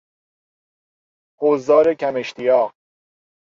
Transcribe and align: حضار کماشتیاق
حضار 1.39 1.93
کماشتیاق 1.93 2.73